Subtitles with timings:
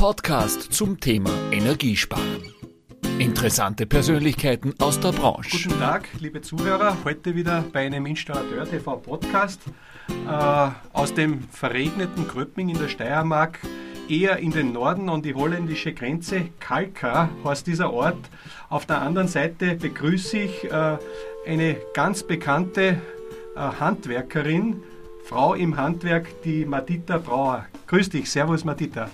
[0.00, 2.54] Podcast zum Thema Energiesparen.
[3.18, 5.50] Interessante Persönlichkeiten aus der Branche.
[5.50, 6.96] Guten Tag, liebe Zuhörer.
[7.04, 9.60] Heute wieder bei einem Installateur TV Podcast
[10.08, 13.58] äh, aus dem verregneten Gröbming in der Steiermark,
[14.08, 16.48] eher in den Norden an die holländische Grenze.
[16.60, 18.30] Kalka heißt dieser Ort.
[18.70, 20.96] Auf der anderen Seite begrüße ich äh,
[21.46, 23.02] eine ganz bekannte
[23.54, 24.82] äh, Handwerkerin,
[25.26, 27.66] Frau im Handwerk, die Madita Brauer.
[27.86, 29.10] Grüß dich, Servus Madita.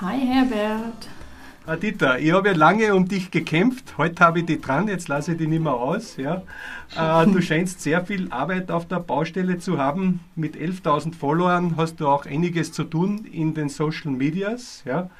[0.00, 1.08] Hi Herbert.
[1.66, 3.98] Madita, ich habe ja lange um dich gekämpft.
[3.98, 6.16] Heute habe ich dich dran, jetzt lasse ich dich nicht mehr aus.
[6.16, 6.42] Ja.
[6.96, 10.20] Äh, du scheinst sehr viel Arbeit auf der Baustelle zu haben.
[10.36, 14.84] Mit 11.000 Followern hast du auch einiges zu tun in den Social Medias.
[14.84, 15.10] Ja,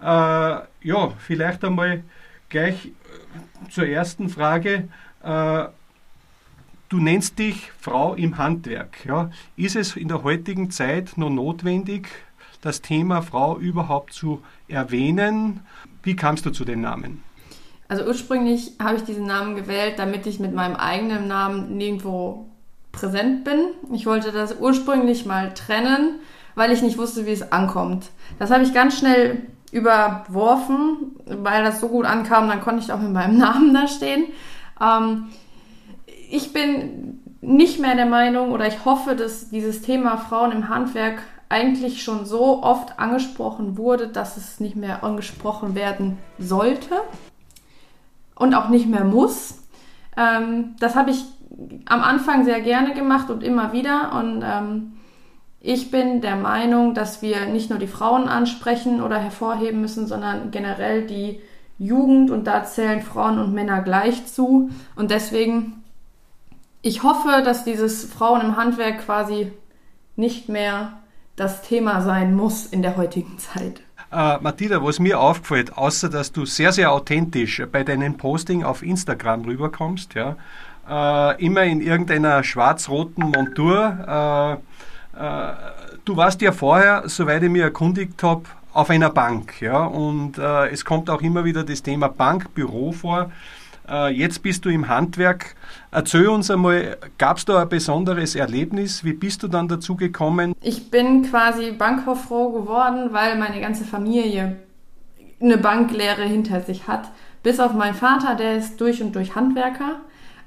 [0.00, 2.02] äh, ja vielleicht einmal
[2.48, 2.90] gleich
[3.68, 4.88] zur ersten Frage.
[5.22, 5.64] Äh,
[6.92, 9.06] Du nennst dich Frau im Handwerk.
[9.06, 9.30] Ja.
[9.56, 12.06] Ist es in der heutigen Zeit noch notwendig,
[12.62, 15.60] das Thema Frau überhaupt zu erwähnen?
[16.02, 17.22] Wie kamst du zu den Namen?
[17.88, 22.46] Also ursprünglich habe ich diesen Namen gewählt, damit ich mit meinem eigenen Namen nirgendwo
[22.90, 23.58] präsent bin.
[23.92, 26.20] Ich wollte das ursprünglich mal trennen,
[26.54, 28.10] weil ich nicht wusste, wie es ankommt.
[28.38, 29.42] Das habe ich ganz schnell
[29.72, 34.26] überworfen, weil das so gut ankam, dann konnte ich auch mit meinem Namen da stehen.
[34.80, 35.28] Ähm,
[36.30, 41.22] ich bin nicht mehr der Meinung oder ich hoffe, dass dieses Thema Frauen im Handwerk
[41.52, 46.94] eigentlich schon so oft angesprochen wurde, dass es nicht mehr angesprochen werden sollte
[48.34, 49.58] und auch nicht mehr muss.
[50.16, 51.24] Ähm, das habe ich
[51.86, 54.12] am Anfang sehr gerne gemacht und immer wieder.
[54.18, 54.92] Und ähm,
[55.60, 60.50] ich bin der Meinung, dass wir nicht nur die Frauen ansprechen oder hervorheben müssen, sondern
[60.50, 61.40] generell die
[61.78, 64.70] Jugend und da zählen Frauen und Männer gleich zu.
[64.96, 65.82] Und deswegen
[66.82, 69.52] ich hoffe, dass dieses Frauen im Handwerk quasi
[70.16, 70.98] nicht mehr
[71.36, 73.80] das Thema sein muss in der heutigen Zeit.
[74.12, 78.82] Äh, Mathilda, was mir auffällt, außer dass du sehr, sehr authentisch bei deinem Posting auf
[78.82, 80.36] Instagram rüberkommst, ja,
[80.88, 84.58] äh, immer in irgendeiner schwarz-roten Montur.
[85.16, 85.52] Äh, äh
[86.04, 88.42] du warst ja vorher, soweit ich mich erkundigt habe,
[88.74, 93.30] auf einer Bank, ja, und äh, es kommt auch immer wieder das Thema Bankbüro vor.
[93.88, 95.54] Äh, jetzt bist du im Handwerk.
[95.90, 99.04] Erzähl uns einmal, gab es da ein besonderes Erlebnis?
[99.04, 100.54] Wie bist du dann dazu gekommen?
[100.60, 104.56] Ich bin quasi Bankkauffrau geworden, weil meine ganze Familie
[105.40, 107.10] eine Banklehre hinter sich hat.
[107.42, 110.00] Bis auf meinen Vater, der ist durch und durch Handwerker.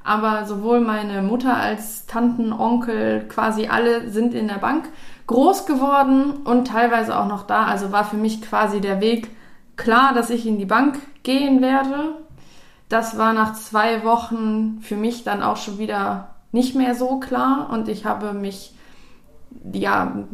[0.03, 4.85] Aber sowohl meine Mutter als Tanten, Onkel, quasi alle sind in der Bank
[5.27, 7.65] groß geworden und teilweise auch noch da.
[7.65, 9.29] Also war für mich quasi der Weg
[9.75, 12.24] klar, dass ich in die Bank gehen werde
[12.89, 17.69] das war nach zwei Wochen für mich dann auch schon wieder nicht mehr so klar
[17.71, 18.73] und ich habe mich
[19.73, 20.25] ja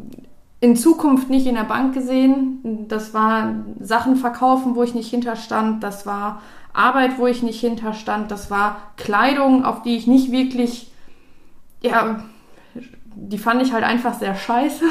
[0.60, 2.88] in Zukunft nicht in der Bank gesehen.
[2.88, 5.84] Das war Sachen verkaufen, wo ich nicht hinterstand.
[5.84, 6.42] Das war
[6.72, 8.30] Arbeit, wo ich nicht hinterstand.
[8.30, 10.92] Das war Kleidung, auf die ich nicht wirklich,
[11.82, 12.24] ja,
[13.16, 14.86] die fand ich halt einfach sehr scheiße.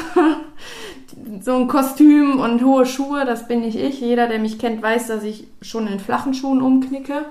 [1.41, 4.01] so ein Kostüm und hohe Schuhe, das bin nicht ich.
[4.01, 7.25] Jeder, der mich kennt, weiß, dass ich schon in flachen Schuhen umknicke.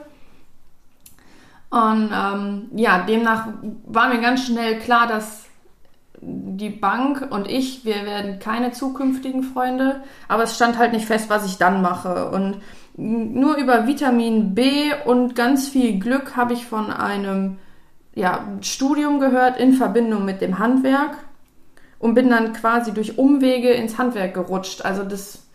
[1.71, 3.47] Und ähm, ja, demnach
[3.87, 5.47] war mir ganz schnell klar, dass
[6.21, 11.31] die Bank und ich, wir werden keine zukünftigen Freunde, aber es stand halt nicht fest,
[11.31, 12.31] was ich dann mache.
[12.31, 12.61] Und
[12.97, 17.59] nur über Vitamin B und ganz viel Glück habe ich von einem
[18.15, 21.17] ja, Studium gehört in Verbindung mit dem Handwerk
[21.99, 24.85] und bin dann quasi durch Umwege ins Handwerk gerutscht.
[24.85, 25.47] Also das,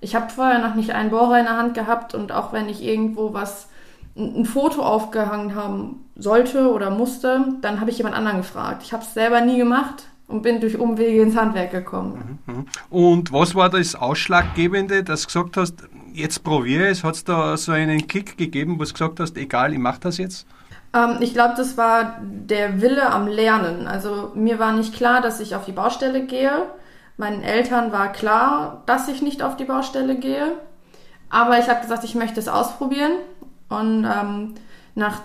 [0.00, 2.82] ich habe vorher noch nicht einen Bohrer in der Hand gehabt und auch wenn ich
[2.82, 3.68] irgendwo was
[4.16, 8.82] ein Foto aufgehangen haben sollte oder musste, dann habe ich jemand anderen gefragt.
[8.82, 12.40] Ich habe es selber nie gemacht und bin durch Umwege ins Handwerk gekommen.
[12.46, 12.66] Mhm, mhm.
[12.90, 15.74] Und was war das Ausschlaggebende, dass du gesagt hast,
[16.12, 17.04] jetzt probiere es?
[17.04, 20.18] Hat es da so einen Kick gegeben, wo du gesagt hast, egal, ich mache das
[20.18, 20.46] jetzt?
[20.94, 23.86] Ähm, ich glaube, das war der Wille am Lernen.
[23.86, 26.66] Also mir war nicht klar, dass ich auf die Baustelle gehe.
[27.18, 30.52] Meinen Eltern war klar, dass ich nicht auf die Baustelle gehe.
[31.28, 33.12] Aber ich habe gesagt, ich möchte es ausprobieren
[33.68, 34.54] und ähm,
[34.94, 35.22] nach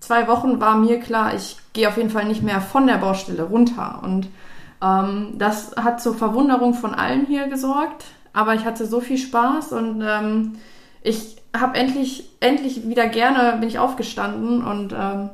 [0.00, 3.42] zwei Wochen war mir klar, ich gehe auf jeden Fall nicht mehr von der Baustelle
[3.42, 4.00] runter.
[4.02, 4.28] Und
[4.82, 8.04] ähm, das hat zur Verwunderung von allen hier gesorgt.
[8.32, 10.56] Aber ich hatte so viel Spaß und ähm,
[11.02, 15.30] ich habe endlich, endlich wieder gerne bin ich aufgestanden und ähm,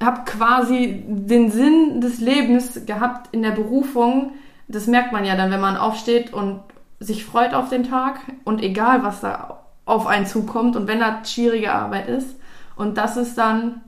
[0.00, 4.32] habe quasi den Sinn des Lebens gehabt in der Berufung.
[4.66, 6.60] Das merkt man ja dann, wenn man aufsteht und
[6.98, 11.32] sich freut auf den Tag und egal was da auf einen zukommt und wenn das
[11.32, 12.36] schwierige Arbeit ist.
[12.74, 13.80] Und das ist dann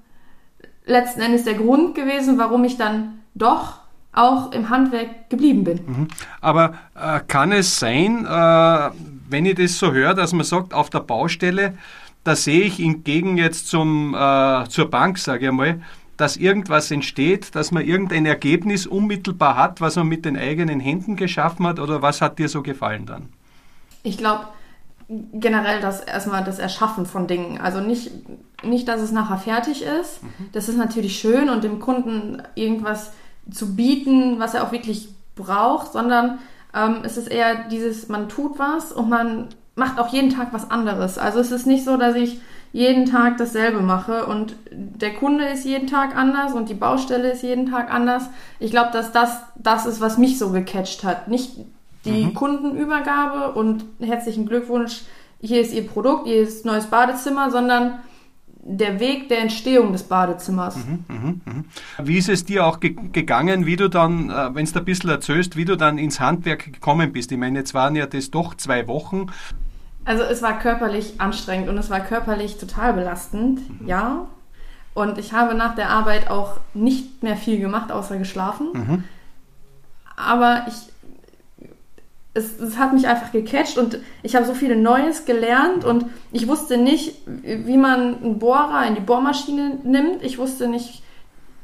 [0.87, 3.81] letzten Endes der Grund gewesen, warum ich dann doch
[4.13, 5.81] auch im Handwerk geblieben bin.
[5.87, 6.09] Mhm.
[6.41, 8.91] Aber äh, kann es sein, äh,
[9.29, 11.77] wenn ich das so höre, dass man sagt, auf der Baustelle,
[12.25, 15.81] da sehe ich entgegen jetzt zum, äh, zur Bank, sage ich mal,
[16.17, 21.15] dass irgendwas entsteht, dass man irgendein Ergebnis unmittelbar hat, was man mit den eigenen Händen
[21.15, 23.29] geschaffen hat oder was hat dir so gefallen dann?
[24.03, 24.47] Ich glaube
[25.09, 27.61] generell das erstmal das Erschaffen von Dingen.
[27.61, 28.11] Also nicht,
[28.63, 30.23] nicht, dass es nachher fertig ist.
[30.23, 30.51] Mhm.
[30.53, 33.13] Das ist natürlich schön und dem Kunden irgendwas
[33.51, 36.39] zu bieten, was er auch wirklich braucht, sondern
[36.75, 40.71] ähm, es ist eher dieses, man tut was und man macht auch jeden Tag was
[40.71, 41.17] anderes.
[41.17, 42.41] Also es ist nicht so, dass ich
[42.73, 47.43] jeden Tag dasselbe mache und der Kunde ist jeden Tag anders und die Baustelle ist
[47.43, 48.29] jeden Tag anders.
[48.59, 51.29] Ich glaube, dass das das ist, was mich so gecatcht hat.
[51.29, 51.57] Nicht
[52.13, 52.35] die mhm.
[52.35, 55.03] Kundenübergabe und herzlichen Glückwunsch,
[55.41, 58.01] hier ist Ihr Produkt, hier ist neues Badezimmer, sondern
[58.69, 60.77] der Weg der Entstehung des Badezimmers.
[60.77, 61.65] Mhm, mh, mh.
[62.05, 65.11] Wie ist es dir auch ge gegangen, wie du dann, äh, wenn du ein bisschen
[65.11, 67.33] erzählst, wie du dann ins Handwerk gekommen bist?
[67.33, 69.27] Ich meine, jetzt waren ja das doch zwei Wochen.
[70.05, 73.87] Also es war körperlich anstrengend und es war körperlich total belastend, mhm.
[73.87, 74.27] ja.
[74.95, 78.69] Und ich habe nach der Arbeit auch nicht mehr viel gemacht, außer geschlafen.
[78.73, 79.05] Mhm.
[80.17, 80.93] Aber ich,
[82.39, 86.49] es, es, hat mich einfach gecatcht und ich habe so viel Neues gelernt und ich
[86.49, 90.23] wusste nicht, wie man einen Bohrer in die Bohrmaschine nimmt.
[90.23, 91.03] Ich wusste nicht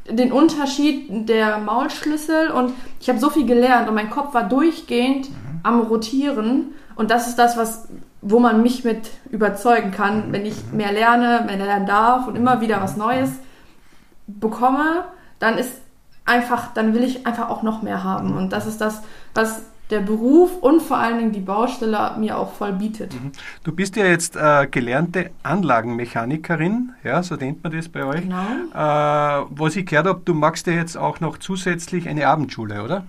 [0.09, 5.31] den Unterschied der Maulschlüssel und ich habe so viel gelernt und mein Kopf war durchgehend
[5.31, 5.61] mhm.
[5.63, 6.75] am Rotieren.
[6.97, 7.89] Und das ist das, was
[8.27, 12.63] wo man mich mit überzeugen kann, wenn ich mehr lerne, mehr lernen darf und immer
[12.63, 13.31] wieder was Neues
[14.27, 15.05] bekomme,
[15.39, 15.73] dann ist
[16.25, 18.35] einfach, dann will ich einfach auch noch mehr haben.
[18.35, 19.03] Und das ist das,
[19.35, 23.13] was der Beruf und vor allen Dingen die Baustelle mir auch voll bietet.
[23.13, 23.33] Mhm.
[23.65, 28.23] Du bist ja jetzt äh, gelernte Anlagenmechanikerin, ja, so nennt man das bei euch.
[28.23, 28.45] Genau.
[28.73, 33.05] Äh, was ich gehört habe, du magst ja jetzt auch noch zusätzlich eine Abendschule, oder?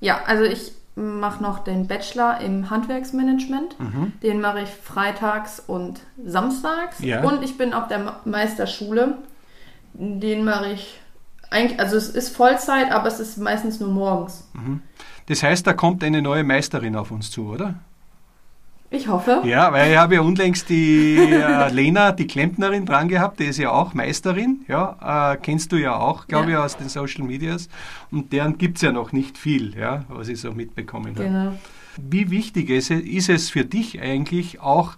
[0.00, 3.80] Ja, also ich mache noch den Bachelor im Handwerksmanagement.
[3.80, 4.12] Mhm.
[4.22, 7.00] Den mache ich freitags und samstags.
[7.00, 7.22] Ja.
[7.22, 9.18] Und ich bin auf der Meisterschule.
[9.94, 11.00] Den mache ich
[11.50, 14.48] eigentlich, also es ist Vollzeit, aber es ist meistens nur morgens.
[14.54, 14.82] Mhm.
[15.26, 17.76] Das heißt, da kommt eine neue Meisterin auf uns zu, oder?
[18.90, 19.42] Ich hoffe.
[19.44, 23.58] Ja, weil ich habe ja unlängst die äh, Lena, die Klempnerin, dran gehabt, die ist
[23.58, 26.58] ja auch Meisterin, ja, äh, kennst du ja auch, glaube ja.
[26.58, 27.68] ich, aus den Social Medias.
[28.12, 31.24] Und deren gibt es ja noch nicht viel, ja, was ich so mitbekommen habe.
[31.24, 31.52] Genau.
[31.96, 34.92] Wie wichtig ist, ist es für dich eigentlich auch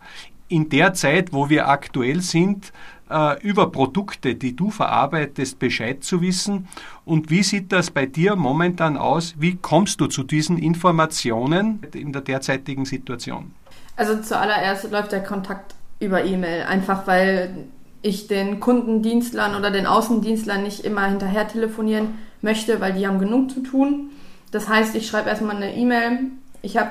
[0.49, 2.73] in der Zeit, wo wir aktuell sind,
[3.11, 6.69] äh, über Produkte, die du verarbeitest, Bescheid zu wissen?
[7.05, 9.35] Und wie sieht das bei dir momentan aus?
[9.39, 13.53] Wie kommst du zu diesen Informationen in der derzeitigen Situation?
[13.97, 17.67] Also zuallererst läuft der Kontakt über E-Mail, einfach weil
[18.03, 23.51] ich den Kundendienstlern oder den Außendienstlern nicht immer hinterher telefonieren möchte, weil die haben genug
[23.51, 24.11] zu tun.
[24.51, 26.19] Das heißt, ich schreibe erstmal eine E-Mail.
[26.63, 26.91] Ich habe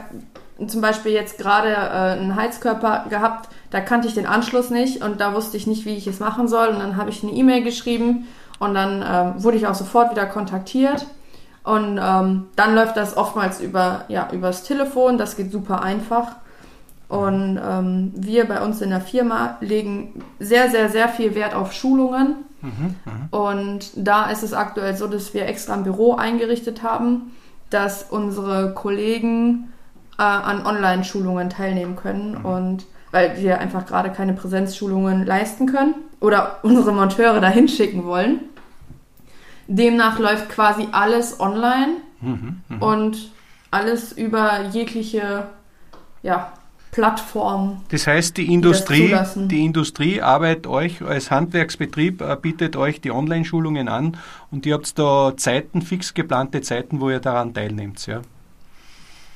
[0.67, 5.19] zum Beispiel jetzt gerade äh, einen Heizkörper gehabt, da kannte ich den Anschluss nicht und
[5.19, 6.69] da wusste ich nicht, wie ich es machen soll.
[6.69, 8.27] Und dann habe ich eine E-Mail geschrieben
[8.59, 11.05] und dann äh, wurde ich auch sofort wieder kontaktiert.
[11.63, 15.17] Und ähm, dann läuft das oftmals über ja übers Telefon.
[15.17, 16.35] Das geht super einfach.
[17.07, 21.73] Und ähm, wir bei uns in der Firma legen sehr, sehr, sehr viel Wert auf
[21.73, 22.35] Schulungen.
[22.61, 27.33] Mhm, mhm, und da ist es aktuell so, dass wir extra ein Büro eingerichtet haben,
[27.69, 29.71] dass unsere Kollegen
[30.17, 32.39] äh, an Online-Schulungen teilnehmen können.
[32.39, 32.45] Mhm.
[32.45, 38.41] Und weil wir einfach gerade keine Präsenzschulungen leisten können oder unsere Monteure dahin schicken wollen.
[39.67, 42.81] Demnach läuft quasi alles online mhm, mhm.
[42.81, 43.31] und
[43.71, 45.47] alles über jegliche
[46.21, 46.53] ja,
[46.91, 47.81] Plattform.
[47.89, 53.11] Das heißt, die Industrie, die, die Industrie arbeitet euch als Handwerksbetrieb, äh, bietet euch die
[53.11, 54.17] Online-Schulungen an
[54.51, 58.21] und ihr habt da Zeiten, fix geplante Zeiten, wo ihr daran teilnehmt, ja?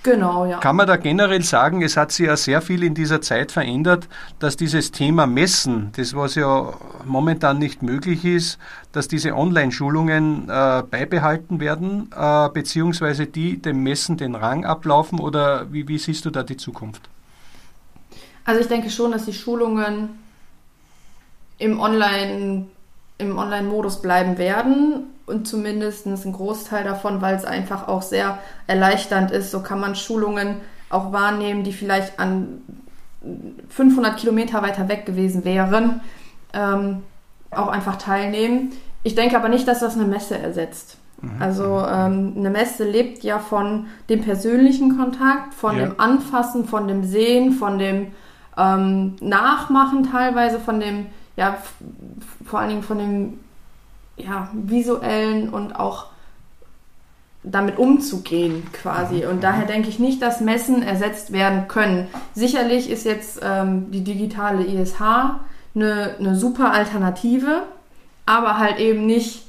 [0.02, 0.60] Genau, ja.
[0.60, 4.08] Kann man da generell sagen, es hat sich ja sehr viel in dieser Zeit verändert,
[4.40, 6.74] dass dieses Thema Messen, das was ja
[7.06, 8.60] momentan nicht möglich ist,
[8.94, 15.72] dass diese Online-Schulungen äh, beibehalten werden, äh, beziehungsweise die dem Messen den Rang ablaufen oder
[15.72, 17.10] wie, wie siehst du da die Zukunft?
[18.46, 20.18] Also ich denke schon, dass die Schulungen
[21.58, 22.68] im Online
[23.18, 29.32] im Online-Modus bleiben werden und zumindest ein Großteil davon, weil es einfach auch sehr erleichternd
[29.32, 29.52] ist.
[29.52, 30.58] So kann man Schulungen
[30.90, 32.62] auch wahrnehmen, die vielleicht an
[33.70, 36.02] 500 Kilometer weiter weg gewesen wären,
[36.54, 37.04] ähm,
[37.52, 38.72] auch einfach teilnehmen.
[39.04, 40.98] Ich denke aber nicht, dass das eine Messe ersetzt.
[41.22, 41.32] Mhm.
[41.42, 45.86] Also ähm, eine Messe lebt ja von dem persönlichen Kontakt, von ja.
[45.86, 48.08] dem Anfassen, von dem Sehen, von dem
[48.58, 51.58] ähm, Nachmachen teilweise, von dem, ja,
[52.46, 53.40] vor allen Dingen von dem
[54.20, 56.08] ja, visuellen und auch
[57.44, 59.26] damit umzugehen quasi.
[59.26, 62.08] Und daher denke ich nicht, dass Messen ersetzt werden können.
[62.34, 65.00] Sicherlich ist jetzt ähm, die digitale ISH
[65.76, 67.64] eine, eine super Alternative,
[68.26, 69.46] aber halt eben nicht,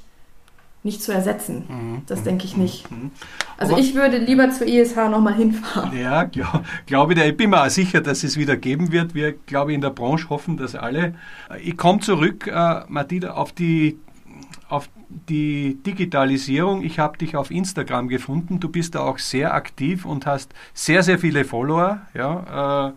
[0.84, 1.64] nicht zu ersetzen.
[1.68, 2.02] Mhm.
[2.06, 2.88] Das denke ich nicht.
[2.92, 3.10] Mhm.
[3.58, 5.98] Also Aber- ich würde lieber zur ISH nochmal hinfahren.
[5.98, 9.14] Ja, glaub, glaube ich, ich bin mir auch sicher, dass es wieder geben wird.
[9.14, 11.14] Wir, glaube ich, in der Branche hoffen das alle.
[11.62, 13.98] Ich komme zurück, äh, Martina, auf die,
[14.70, 14.88] auf
[15.28, 16.82] die Digitalisierung.
[16.82, 18.60] Ich habe dich auf Instagram gefunden.
[18.60, 22.00] Du bist da auch sehr aktiv und hast sehr, sehr viele Follower.
[22.14, 22.92] Ja, äh,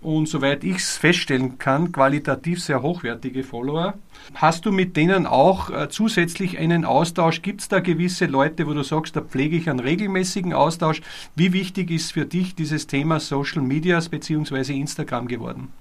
[0.00, 3.94] und soweit ich es feststellen kann, qualitativ sehr hochwertige Follower.
[4.34, 7.42] Hast du mit denen auch äh, zusätzlich einen Austausch?
[7.42, 11.00] Gibt es da gewisse Leute, wo du sagst, da pflege ich einen regelmäßigen Austausch?
[11.34, 14.72] Wie wichtig ist für dich dieses Thema Social Medias bzw.
[14.72, 15.72] Instagram geworden?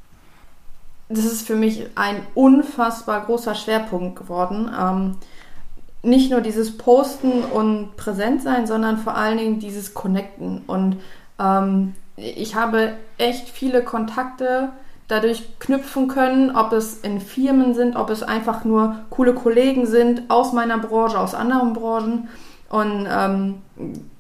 [1.10, 4.70] Das ist für mich ein unfassbar großer Schwerpunkt geworden.
[4.78, 5.16] Ähm,
[6.04, 10.64] nicht nur dieses Posten und präsent sein, sondern vor allen Dingen dieses Connecten.
[10.68, 10.98] Und
[11.40, 14.70] ähm, ich habe echt viele Kontakte
[15.08, 20.30] dadurch knüpfen können, ob es in Firmen sind, ob es einfach nur coole Kollegen sind
[20.30, 22.28] aus meiner Branche, aus anderen Branchen.
[22.70, 23.62] Und ähm,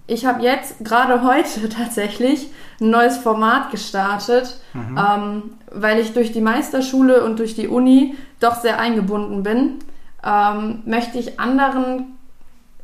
[0.07, 2.49] ich habe jetzt gerade heute tatsächlich
[2.81, 8.55] ein neues Format gestartet, ähm, weil ich durch die Meisterschule und durch die Uni doch
[8.55, 9.79] sehr eingebunden bin.
[10.23, 12.17] Ähm, möchte ich anderen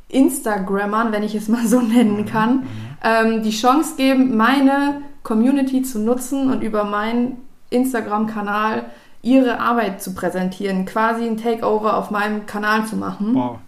[0.09, 2.67] Instagrammern, wenn ich es mal so nennen kann,
[3.03, 7.37] ähm, die Chance geben, meine Community zu nutzen und über meinen
[7.69, 8.85] Instagram-Kanal
[9.21, 13.33] ihre Arbeit zu präsentieren, quasi ein Takeover auf meinem Kanal zu machen.
[13.33, 13.59] Wow.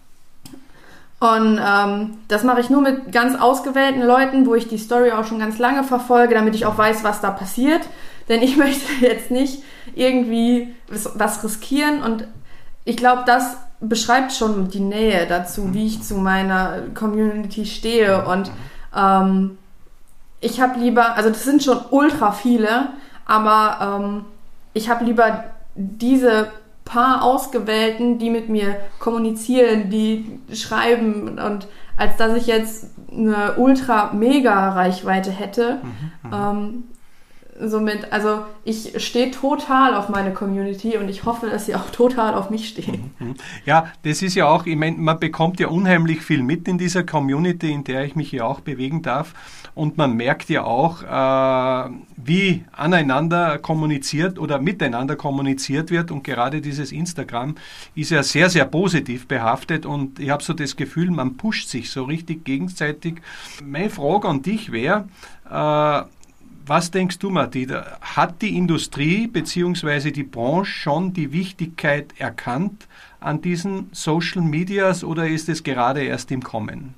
[1.26, 5.26] Und ähm, das mache ich nur mit ganz ausgewählten Leuten, wo ich die Story auch
[5.26, 7.82] schon ganz lange verfolge, damit ich auch weiß, was da passiert.
[8.30, 9.64] Denn ich möchte jetzt nicht
[9.96, 12.04] irgendwie was, riskieren.
[12.04, 12.28] Und
[12.84, 18.26] ich glaube, das beschreibt schon die Nähe dazu, wie ich zu meiner Community stehe.
[18.26, 18.52] Und
[18.96, 19.58] ähm,
[20.42, 22.90] ich habe lieber, also das sind schon ultra viele,
[23.26, 24.26] aber ähm,
[24.74, 26.52] ich habe lieber diese
[26.86, 34.14] paar Ausgewählten, die mit mir kommunizieren, die schreiben und als dass ich jetzt eine ultra
[34.14, 35.82] mega Reichweite hätte.
[36.32, 36.84] Ähm,
[37.60, 42.34] somit, also ich stehe total auf meine Community und ich hoffe, dass sie auch total
[42.34, 43.12] auf mich stehen.
[43.66, 47.04] Ja, das ist ja auch, ich meine, man bekommt ja unheimlich viel mit in dieser
[47.04, 49.34] Community, in der ich mich ja auch bewegen darf.
[49.74, 56.12] Und man merkt ja auch, äh, wie aneinander kommuniziert oder miteinander kommuniziert wird.
[56.12, 57.56] Und gerade dieses Instagram
[57.94, 59.86] ist ja sehr, sehr positiv behaftet.
[59.86, 63.16] Und ich habe so das Gefühl, man pusht sich so richtig gegenseitig.
[63.64, 65.10] Meine Frage an dich wäre,
[65.50, 66.04] äh,
[66.68, 67.98] was denkst du, Martina?
[68.02, 70.12] Hat die Industrie bzw.
[70.12, 72.88] die Branche schon die Wichtigkeit erkannt
[73.20, 76.94] an diesen Social Medias oder ist es gerade erst im Kommen?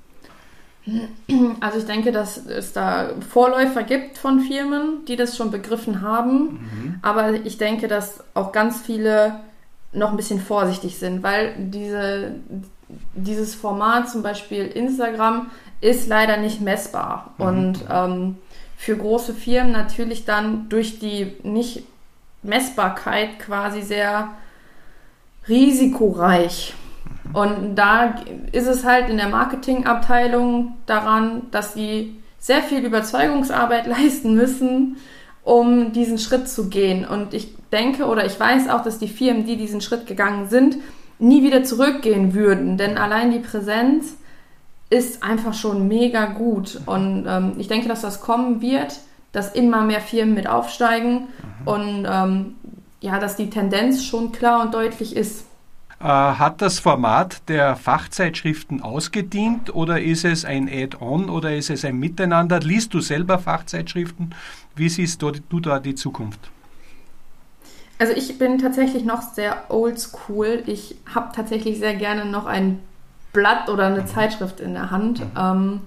[1.59, 6.99] Also ich denke, dass es da Vorläufer gibt von Firmen, die das schon begriffen haben.
[7.01, 9.41] Aber ich denke, dass auch ganz viele
[9.91, 12.35] noch ein bisschen vorsichtig sind, weil diese,
[13.15, 15.47] dieses Format, zum Beispiel Instagram,
[15.81, 17.33] ist leider nicht messbar.
[17.37, 18.37] Und ähm,
[18.77, 24.29] für große Firmen natürlich dann durch die Nicht-Messbarkeit quasi sehr
[25.49, 26.75] risikoreich.
[27.33, 28.15] Und da
[28.51, 34.97] ist es halt in der Marketingabteilung daran, dass sie sehr viel Überzeugungsarbeit leisten müssen,
[35.43, 37.05] um diesen Schritt zu gehen.
[37.05, 40.77] Und ich denke oder ich weiß auch, dass die Firmen, die diesen Schritt gegangen sind,
[41.19, 42.77] nie wieder zurückgehen würden.
[42.77, 44.16] Denn allein die Präsenz
[44.89, 46.81] ist einfach schon mega gut.
[46.85, 48.99] Und ähm, ich denke, dass das kommen wird,
[49.31, 51.27] dass immer mehr Firmen mit aufsteigen
[51.65, 52.55] und ähm,
[53.01, 55.45] ja, dass die Tendenz schon klar und deutlich ist.
[55.99, 61.83] Äh, hat das Format der Fachzeitschriften ausgedient oder ist es ein Add-on oder ist es
[61.83, 62.59] ein Miteinander?
[62.59, 64.33] Liest du selber Fachzeitschriften?
[64.75, 66.39] Wie siehst du, du da die Zukunft?
[67.99, 70.63] Also ich bin tatsächlich noch sehr oldschool.
[70.67, 72.79] Ich habe tatsächlich sehr gerne noch ein
[73.33, 75.21] Blatt oder eine Zeitschrift in der Hand.
[75.37, 75.81] Ähm,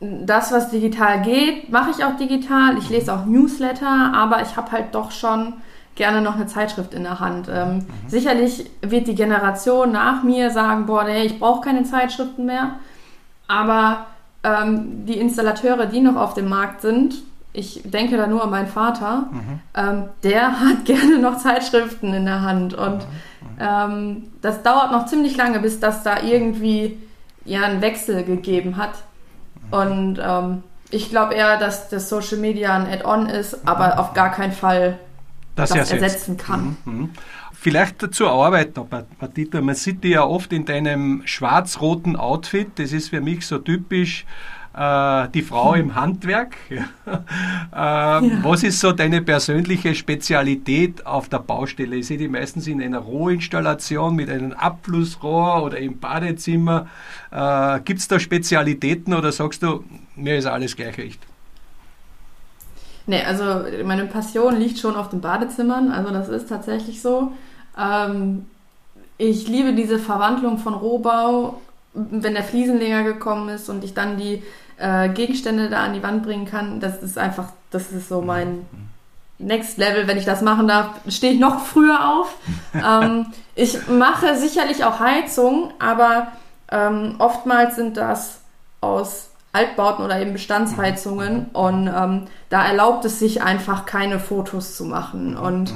[0.00, 2.76] das, was digital geht, mache ich auch digital.
[2.78, 5.54] Ich lese auch Newsletter, aber ich habe halt doch schon
[5.94, 7.48] gerne noch eine Zeitschrift in der Hand.
[7.50, 12.72] Ähm, Sicherlich wird die Generation nach mir sagen, boah, nee, ich brauche keine Zeitschriften mehr.
[13.46, 14.06] Aber
[14.42, 17.14] ähm, die Installateure, die noch auf dem Markt sind,
[17.52, 19.28] ich denke da nur an meinen Vater,
[19.76, 22.74] ähm, der hat gerne noch Zeitschriften in der Hand.
[22.74, 23.06] Und
[23.60, 26.98] ähm, das dauert noch ziemlich lange, bis das da irgendwie
[27.44, 28.94] ja einen Wechsel gegeben hat.
[29.70, 34.30] Und ähm, ich glaube eher, dass das Social Media ein Add-on ist, aber auf gar
[34.30, 34.98] keinen Fall
[35.56, 36.02] das, ersetzt.
[36.02, 36.76] ersetzen kann.
[36.84, 37.10] Mhm.
[37.52, 38.88] Vielleicht zur Arbeit noch,
[39.20, 39.62] Matita.
[39.62, 42.78] Man sieht dich ja oft in deinem schwarz-roten Outfit.
[42.78, 44.26] Das ist für mich so typisch
[44.76, 46.56] äh, die Frau im Handwerk.
[46.70, 46.76] äh,
[47.72, 48.22] ja.
[48.42, 51.96] Was ist so deine persönliche Spezialität auf der Baustelle?
[51.96, 56.88] Ich sehe die meistens in einer Rohinstallation mit einem Abflussrohr oder im Badezimmer.
[57.30, 59.84] Äh, Gibt es da Spezialitäten oder sagst du,
[60.16, 61.20] mir ist alles gleich recht?
[63.06, 63.44] Nee, also
[63.84, 67.32] meine Passion liegt schon auf den Badezimmern, also das ist tatsächlich so.
[67.78, 68.46] Ähm,
[69.18, 71.60] ich liebe diese Verwandlung von Rohbau,
[71.92, 74.42] wenn der Fliesenleger gekommen ist und ich dann die
[74.78, 76.80] äh, Gegenstände da an die Wand bringen kann.
[76.80, 78.66] Das ist einfach, das ist so mein
[79.38, 82.36] Next Level, wenn ich das machen darf, stehe ich noch früher auf.
[82.74, 86.28] ähm, ich mache sicherlich auch Heizung, aber
[86.70, 88.40] ähm, oftmals sind das
[88.80, 94.84] aus Altbauten oder eben Bestandsheizungen und ähm, da erlaubt es sich einfach keine Fotos zu
[94.84, 95.72] machen und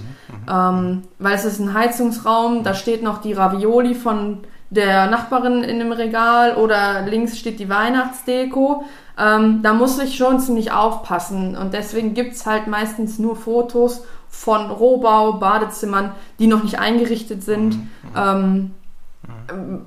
[0.51, 5.79] ähm, weil es ist ein Heizungsraum, da steht noch die Ravioli von der Nachbarin in
[5.79, 8.85] dem Regal oder links steht die Weihnachtsdeko.
[9.19, 14.71] Ähm, da muss ich schon ziemlich aufpassen und deswegen gibt's halt meistens nur Fotos von
[14.71, 17.79] Rohbau, Badezimmern, die noch nicht eingerichtet sind.
[18.17, 18.73] Ähm,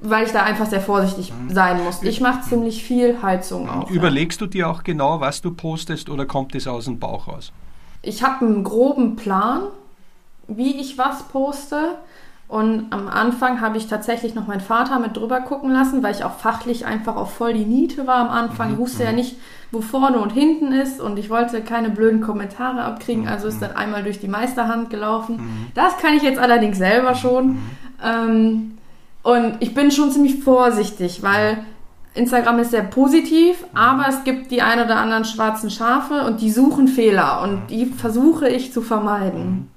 [0.01, 1.53] weil ich da einfach sehr vorsichtig mhm.
[1.53, 2.03] sein muss.
[2.03, 3.89] Ich mache ziemlich viel Heizung auch.
[3.89, 7.51] Überlegst du dir auch genau, was du postest oder kommt es aus dem Bauch raus?
[8.01, 9.63] Ich habe einen groben Plan,
[10.47, 11.95] wie ich was poste.
[12.51, 16.25] Und am Anfang habe ich tatsächlich noch meinen Vater mit drüber gucken lassen, weil ich
[16.25, 18.71] auch fachlich einfach auf voll die Niete war am Anfang.
[18.71, 18.81] Ich mhm.
[18.81, 19.15] wusste ja mhm.
[19.15, 19.37] nicht,
[19.71, 23.77] wo vorne und hinten ist und ich wollte keine blöden Kommentare abkriegen, also ist dann
[23.77, 25.71] einmal durch die Meisterhand gelaufen.
[25.75, 27.59] Das kann ich jetzt allerdings selber schon.
[28.03, 28.77] Ähm,
[29.23, 31.63] und ich bin schon ziemlich vorsichtig, weil
[32.15, 36.51] Instagram ist sehr positiv, aber es gibt die ein oder anderen schwarzen Schafe und die
[36.51, 39.69] suchen Fehler und die versuche ich zu vermeiden.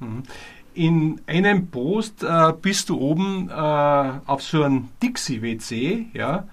[0.74, 6.44] In einem Post äh, bist du oben äh, auf so einem Dixie-WC, ja,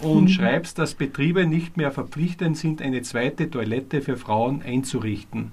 [0.00, 0.28] und mhm.
[0.28, 5.52] schreibst, dass Betriebe nicht mehr verpflichtend sind, eine zweite Toilette für Frauen einzurichten.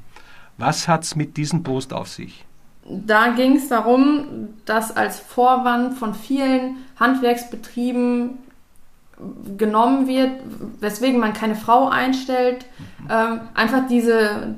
[0.58, 2.46] Was hat es mit diesem Post auf sich?
[2.86, 8.38] da ging es darum, dass als Vorwand von vielen Handwerksbetrieben
[9.58, 10.32] genommen wird,
[10.80, 12.66] weswegen man keine Frau einstellt.
[13.10, 14.56] Ähm, einfach diese,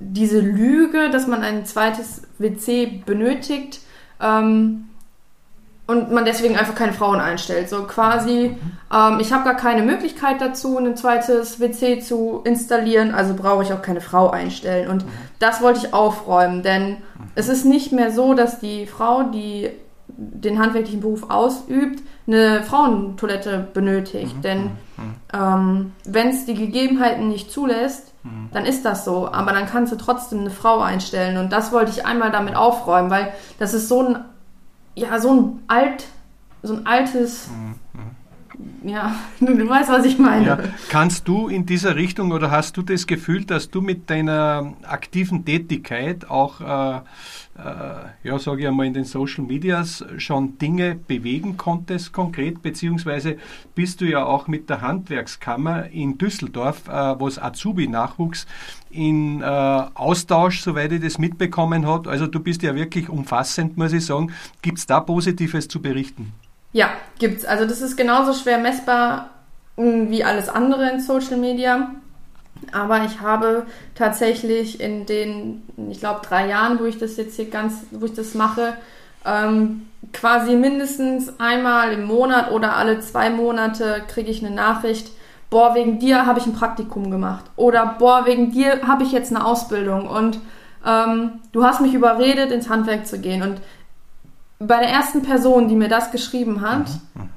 [0.00, 3.80] diese Lüge, dass man ein zweites WC benötigt.
[4.20, 4.86] Ähm,
[5.90, 7.68] und man deswegen einfach keine Frauen einstellt.
[7.68, 8.56] So quasi,
[8.94, 13.72] ähm, ich habe gar keine Möglichkeit dazu, ein zweites WC zu installieren, also brauche ich
[13.72, 14.88] auch keine Frau einstellen.
[14.88, 15.04] Und
[15.40, 16.98] das wollte ich aufräumen, denn
[17.34, 19.70] es ist nicht mehr so, dass die Frau, die
[20.06, 24.36] den handwerklichen Beruf ausübt, eine Frauentoilette benötigt.
[24.36, 24.42] Mhm.
[24.42, 24.70] Denn
[25.34, 28.50] ähm, wenn es die Gegebenheiten nicht zulässt, mhm.
[28.52, 29.30] dann ist das so.
[29.30, 31.38] Aber dann kannst du trotzdem eine Frau einstellen.
[31.38, 34.24] Und das wollte ich einmal damit aufräumen, weil das ist so ein
[34.94, 36.06] ja, so ein alt,
[36.62, 37.76] so ein altes, mhm.
[38.84, 40.46] Ja, du weißt, was ich meine.
[40.46, 40.58] Ja.
[40.88, 45.44] Kannst du in dieser Richtung oder hast du das Gefühl, dass du mit deiner aktiven
[45.44, 47.00] Tätigkeit auch äh,
[47.64, 53.36] äh, ja, sage ich einmal, in den Social Medias schon Dinge bewegen konntest konkret, beziehungsweise
[53.74, 58.46] bist du ja auch mit der Handwerkskammer in Düsseldorf, äh, was Azubi-Nachwuchs
[58.90, 62.10] in äh, Austausch, soweit ich das mitbekommen habe.
[62.10, 64.32] Also du bist ja wirklich umfassend, muss ich sagen.
[64.62, 66.32] Gibt es da Positives zu berichten?
[66.72, 67.44] Ja, gibt's.
[67.44, 69.30] Also das ist genauso schwer messbar
[69.76, 71.90] mm, wie alles andere in Social Media.
[72.72, 77.48] Aber ich habe tatsächlich in den, ich glaube, drei Jahren, wo ich das jetzt hier
[77.48, 78.74] ganz, wo ich das mache,
[79.24, 85.10] ähm, quasi mindestens einmal im Monat oder alle zwei Monate kriege ich eine Nachricht,
[85.50, 87.44] boah, wegen dir habe ich ein Praktikum gemacht.
[87.56, 90.38] Oder boah, wegen dir habe ich jetzt eine Ausbildung und
[90.86, 93.42] ähm, du hast mich überredet, ins Handwerk zu gehen.
[93.42, 93.60] Und
[94.60, 97.28] bei der ersten Person, die mir das geschrieben hat, mhm.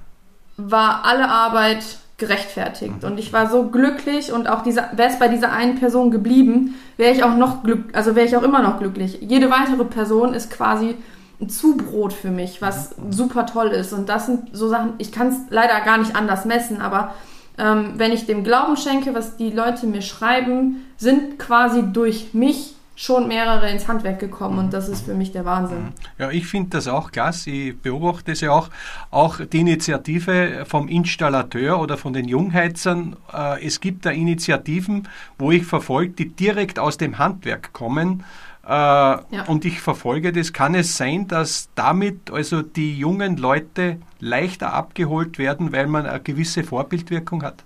[0.58, 1.84] war alle Arbeit
[2.18, 3.04] gerechtfertigt.
[3.04, 6.76] Und ich war so glücklich und auch diese, wäre es bei dieser einen Person geblieben,
[6.98, 9.18] wäre ich auch noch glück, also wäre ich auch immer noch glücklich.
[9.22, 10.96] Jede weitere Person ist quasi
[11.42, 13.94] ein Zubrot für mich, was super toll ist.
[13.94, 17.16] Und das sind so Sachen, ich kann es leider gar nicht anders messen, aber
[17.58, 22.73] ähm, wenn ich dem Glauben schenke, was die Leute mir schreiben, sind quasi durch mich
[22.96, 25.94] schon mehrere ins Handwerk gekommen und das ist für mich der Wahnsinn.
[26.20, 27.50] Ja, ich finde das auch klasse.
[27.50, 28.70] Ich beobachte es ja auch.
[29.10, 33.16] Auch die Initiative vom Installateur oder von den Jungheizern.
[33.34, 35.08] Äh, es gibt da Initiativen,
[35.40, 38.24] wo ich verfolge, die direkt aus dem Handwerk kommen.
[38.66, 39.24] Äh, ja.
[39.48, 40.54] Und ich verfolge das.
[40.54, 46.20] Kann es sein, dass damit also die jungen Leute leichter abgeholt werden, weil man eine
[46.20, 47.64] gewisse Vorbildwirkung hat?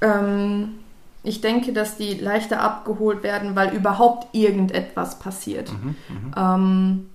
[0.00, 0.81] Ähm,
[1.24, 5.70] ich denke, dass die leichter abgeholt werden, weil überhaupt irgendetwas passiert.
[5.70, 6.34] Mhm, mhm.
[6.36, 7.06] ähm,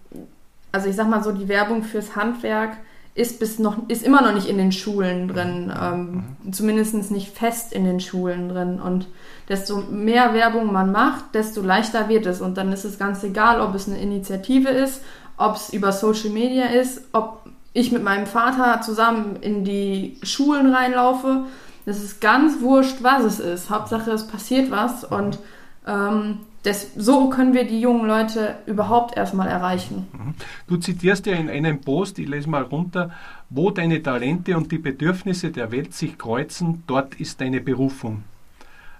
[0.71, 2.77] also ich sag mal so, die Werbung fürs Handwerk
[3.15, 6.53] ist bis noch, ist immer noch nicht in den Schulen drin, ähm, mhm.
[6.53, 8.79] zumindest nicht fest in den Schulen drin.
[8.79, 9.07] Und
[9.49, 12.41] desto mehr Werbung man macht, desto leichter wird es.
[12.41, 15.01] Und dann ist es ganz egal, ob es eine Initiative ist,
[15.35, 17.41] ob es über Social Media ist, ob
[17.73, 21.45] ich mit meinem Vater zusammen in die Schulen reinlaufe.
[21.87, 23.69] Das ist ganz wurscht, was es ist.
[23.69, 25.05] Hauptsache, es passiert was.
[25.05, 25.39] Und
[25.87, 30.05] ähm, das, so können wir die jungen Leute überhaupt erstmal erreichen.
[30.11, 30.33] Mhm.
[30.67, 33.11] Du zitierst ja in einem Post, ich lese mal runter,
[33.49, 38.25] wo deine Talente und die Bedürfnisse der Welt sich kreuzen, dort ist deine Berufung.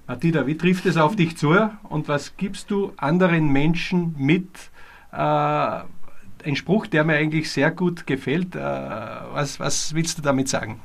[0.08, 1.58] Martina, wie trifft es auf dich zu
[1.90, 4.48] und was gibst du anderen Menschen mit?
[5.12, 8.56] Äh, ein Spruch, der mir eigentlich sehr gut gefällt.
[8.56, 10.80] Äh, was, was willst du damit sagen?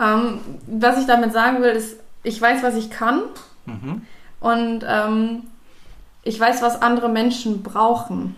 [0.00, 3.20] Ähm, was ich damit sagen will, ist, ich weiß, was ich kann.
[3.66, 4.02] Mhm.
[4.40, 5.42] Und ähm,
[6.22, 8.36] ich weiß, was andere Menschen brauchen.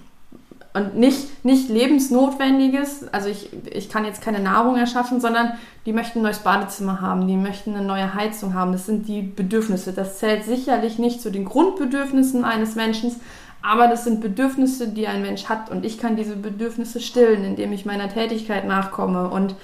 [0.75, 5.53] Und nicht, nicht lebensnotwendiges, also ich, ich kann jetzt keine Nahrung erschaffen, sondern
[5.85, 8.73] die möchten ein neues Badezimmer haben, die möchten eine neue Heizung haben.
[8.73, 9.93] Das sind die Bedürfnisse.
[9.93, 13.15] Das zählt sicherlich nicht zu den Grundbedürfnissen eines Menschen,
[13.61, 15.71] aber das sind Bedürfnisse, die ein Mensch hat.
[15.71, 19.29] Und ich kann diese Bedürfnisse stillen, indem ich meiner Tätigkeit nachkomme.
[19.29, 19.55] Und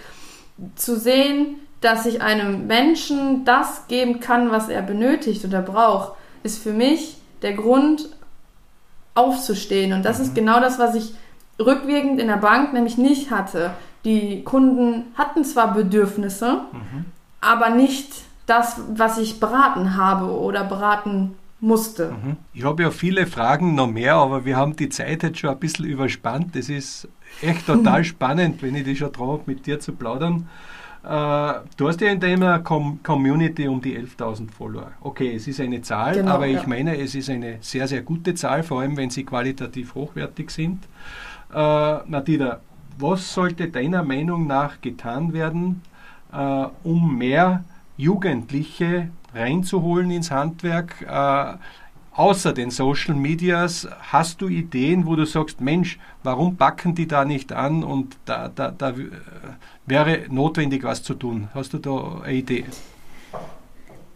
[0.77, 6.13] zu sehen, dass ich einem Menschen das geben kann, was er benötigt oder braucht,
[6.43, 8.09] ist für mich der Grund,
[9.19, 9.93] aufzustehen.
[9.93, 10.25] Und das mhm.
[10.25, 11.13] ist genau das, was ich
[11.59, 13.73] rückwirkend in der Bank nämlich nicht hatte.
[14.05, 17.05] Die Kunden hatten zwar Bedürfnisse, mhm.
[17.41, 18.13] aber nicht
[18.47, 22.13] das, was ich beraten habe oder beraten musste.
[22.13, 22.37] Mhm.
[22.55, 25.59] Ich habe ja viele Fragen noch mehr, aber wir haben die Zeit jetzt schon ein
[25.59, 26.55] bisschen überspannt.
[26.55, 27.09] Es ist
[27.43, 30.49] echt total spannend, wenn ich dich schon dran mit dir zu plaudern.
[31.05, 34.93] Äh, du hast ja in deiner Com Community um die 11.000 Follower.
[35.01, 36.61] Okay, es ist eine Zahl, genau, aber ja.
[36.61, 40.51] ich meine, es ist eine sehr, sehr gute Zahl, vor allem wenn sie qualitativ hochwertig
[40.51, 40.85] sind.
[41.53, 42.61] Äh, Nadida,
[42.99, 45.83] was sollte deiner Meinung nach getan werden,
[46.33, 47.65] äh, um mehr
[47.97, 51.03] Jugendliche reinzuholen ins Handwerk?
[51.03, 51.55] Äh,
[52.19, 57.25] außer den Social Medias, hast du Ideen, wo du sagst, Mensch, warum backen die da
[57.25, 58.93] nicht an und da, da, da
[59.87, 61.49] wäre notwendig, was zu tun?
[61.55, 62.65] Hast du da eine Idee?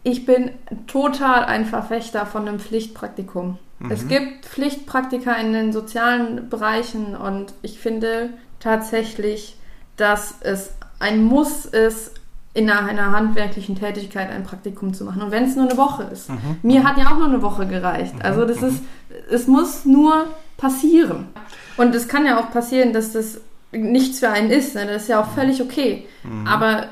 [0.03, 0.51] Ich bin
[0.85, 3.57] total ein Verfechter von einem Pflichtpraktikum.
[3.79, 3.91] Mhm.
[3.91, 9.55] Es gibt Pflichtpraktika in den sozialen Bereichen und ich finde tatsächlich,
[9.95, 12.19] dass es ein Muss ist,
[12.53, 15.21] in einer, handwerklichen Tätigkeit ein Praktikum zu machen.
[15.23, 16.29] Und wenn es nur eine Woche ist.
[16.29, 16.57] Mhm.
[16.61, 18.13] Mir hat ja auch nur eine Woche gereicht.
[18.21, 18.67] Also das mhm.
[18.67, 18.83] ist,
[19.31, 21.27] es muss nur passieren.
[21.77, 24.75] Und es kann ja auch passieren, dass das nichts für einen ist.
[24.75, 24.85] Ne?
[24.85, 26.05] Das ist ja auch völlig okay.
[26.23, 26.45] Mhm.
[26.45, 26.89] Aber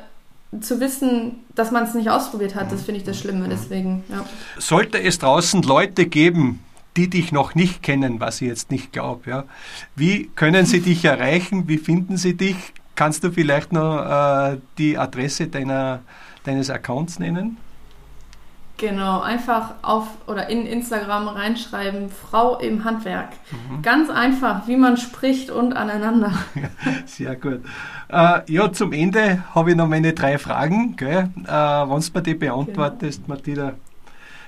[0.60, 3.48] zu wissen, dass man es nicht ausprobiert hat, das finde ich das Schlimme.
[3.48, 4.26] Deswegen, ja.
[4.58, 6.60] Sollte es draußen Leute geben,
[6.98, 9.44] die dich noch nicht kennen, was ich jetzt nicht glaube, ja,
[9.96, 11.68] wie können sie dich erreichen?
[11.68, 12.58] Wie finden sie dich?
[13.02, 16.02] Kannst du vielleicht noch äh, die Adresse deiner,
[16.44, 17.58] deines Accounts nennen?
[18.78, 23.30] Genau, einfach auf oder in Instagram reinschreiben, Frau im Handwerk.
[23.50, 23.82] Mhm.
[23.82, 26.32] Ganz einfach, wie man spricht und aneinander.
[27.08, 27.62] Sehr gut.
[28.08, 30.96] Äh, ja, zum Ende habe ich noch meine drei Fragen.
[31.00, 33.30] Äh, Wenn du mir die beantwortest, genau.
[33.30, 33.74] Martina.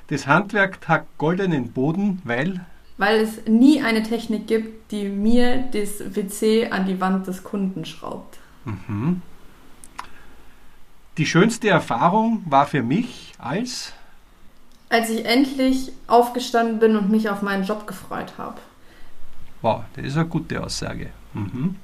[0.09, 2.63] Das Handwerk hat goldenen Boden, weil?
[2.99, 7.85] Weil es nie eine Technik gibt, die mir das WC an die Wand des Kunden
[7.85, 8.37] schraubt.
[8.65, 9.21] Mhm.
[11.17, 13.93] Die schönste Erfahrung war für mich als
[14.89, 18.61] als ich endlich aufgestanden bin und mich auf meinen Job gefreut habe.
[19.63, 21.09] Wow, das ist eine gute Aussage.
[21.33, 21.75] Mhm.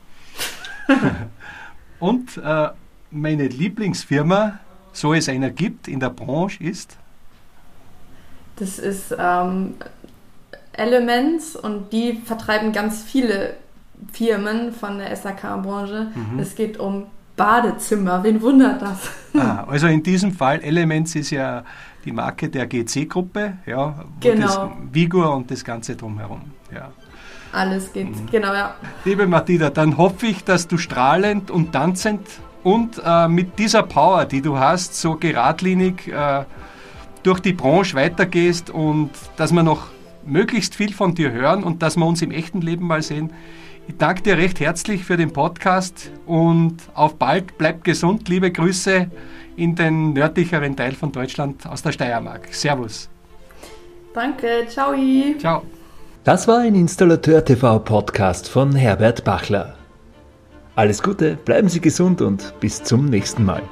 [1.99, 2.69] und äh,
[3.09, 4.59] meine Lieblingsfirma,
[4.93, 6.97] so es einer gibt in der Branche, ist?
[8.57, 9.75] Das ist ähm,
[10.73, 13.55] Elements und die vertreiben ganz viele
[14.11, 16.11] Firmen von der SAK-Branche.
[16.13, 16.39] Mhm.
[16.39, 18.23] Es geht um Badezimmer.
[18.23, 19.09] Wen wundert das?
[19.33, 21.63] Ah, also in diesem Fall Elements ist ja
[22.03, 24.45] die Marke der GC-Gruppe, ja, genau.
[24.45, 24.59] das
[24.91, 26.41] Vigor und das Ganze drumherum.
[26.73, 26.89] Ja.
[27.51, 28.27] Alles geht, mhm.
[28.31, 28.75] genau, ja.
[29.05, 32.21] Liebe Martina, dann hoffe ich, dass du strahlend und tanzend
[32.63, 36.43] und äh, mit dieser Power, die du hast, so geradlinig äh,
[37.23, 39.87] durch die Branche weitergehst und dass wir noch
[40.25, 43.31] möglichst viel von dir hören und dass wir uns im echten Leben mal sehen.
[43.89, 47.57] Ich danke dir recht herzlich für den Podcast und auf bald.
[47.57, 48.29] Bleib gesund.
[48.29, 49.09] Liebe Grüße
[49.55, 52.53] in den nördlicheren Teil von Deutschland aus der Steiermark.
[52.53, 53.09] Servus.
[54.13, 54.93] Danke, ciao.
[55.39, 55.63] Ciao.
[56.23, 59.73] Das war ein Installateur TV Podcast von Herbert Bachler.
[60.75, 63.63] Alles Gute, bleiben Sie gesund und bis zum nächsten Mal.